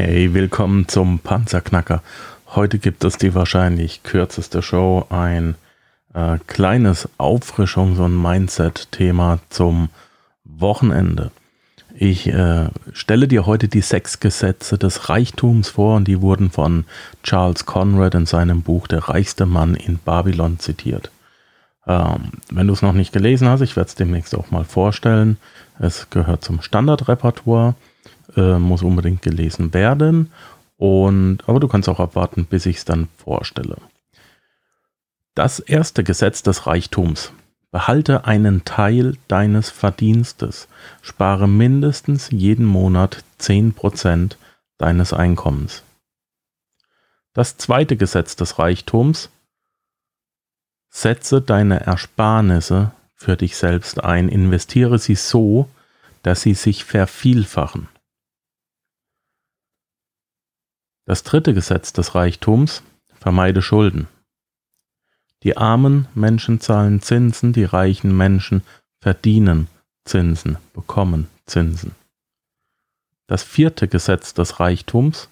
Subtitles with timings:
[0.00, 2.04] Hey, willkommen zum Panzerknacker.
[2.54, 5.56] Heute gibt es die wahrscheinlich kürzeste Show, ein
[6.14, 9.88] äh, kleines Auffrischungs- und Mindset-Thema zum
[10.44, 11.32] Wochenende.
[11.96, 16.84] Ich äh, stelle dir heute die sechs Gesetze des Reichtums vor und die wurden von
[17.24, 21.10] Charles Conrad in seinem Buch Der reichste Mann in Babylon zitiert.
[21.88, 25.38] Ähm, wenn du es noch nicht gelesen hast, ich werde es demnächst auch mal vorstellen.
[25.80, 27.74] Es gehört zum Standardrepertoire
[28.36, 30.32] äh, muss unbedingt gelesen werden.
[30.76, 33.76] Und, aber du kannst auch abwarten, bis ich es dann vorstelle.
[35.34, 37.32] Das erste Gesetz des Reichtums.
[37.70, 40.68] Behalte einen Teil deines Verdienstes.
[41.02, 44.36] Spare mindestens jeden Monat 10%
[44.78, 45.82] deines Einkommens.
[47.34, 49.30] Das zweite Gesetz des Reichtums.
[50.88, 54.28] Setze deine Ersparnisse für dich selbst ein.
[54.28, 55.68] Investiere sie so,
[56.22, 57.88] dass sie sich vervielfachen.
[61.08, 62.82] Das dritte Gesetz des Reichtums
[63.14, 64.08] vermeide Schulden.
[65.42, 68.62] Die armen Menschen zahlen Zinsen, die reichen Menschen
[69.00, 69.68] verdienen
[70.04, 71.92] Zinsen, bekommen Zinsen.
[73.26, 75.30] Das vierte Gesetz des Reichtums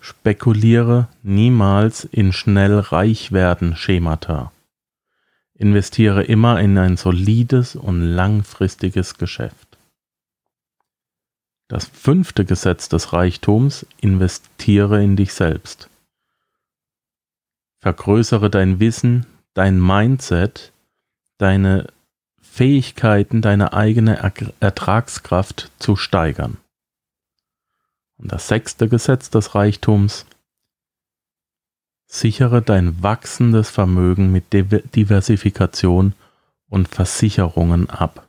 [0.00, 4.50] Spekuliere niemals in schnell reich werden Schemata.
[5.54, 9.71] Investiere immer in ein solides und langfristiges Geschäft.
[11.72, 15.88] Das fünfte Gesetz des Reichtums, investiere in dich selbst.
[17.78, 20.70] Vergrößere dein Wissen, dein Mindset,
[21.38, 21.86] deine
[22.42, 24.18] Fähigkeiten, deine eigene
[24.60, 26.58] Ertragskraft zu steigern.
[28.18, 30.26] Und das sechste Gesetz des Reichtums,
[32.06, 36.12] sichere dein wachsendes Vermögen mit Diversifikation
[36.68, 38.28] und Versicherungen ab.